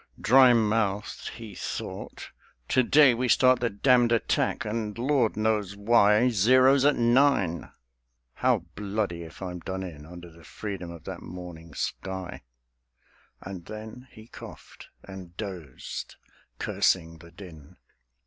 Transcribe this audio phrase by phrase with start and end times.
[0.19, 2.31] Dry mouthed, he thought,
[2.69, 7.71] "To day We start the damned attack; and, Lord knows why, Zero's at nine;
[8.33, 12.41] how bloody if I'm done in Under the freedom of that morning sky!"
[13.41, 16.15] And then he coughed and dozed,
[16.57, 17.77] cursing the din.